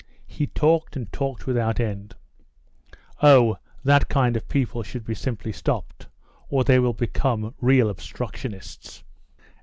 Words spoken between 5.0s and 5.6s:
be simply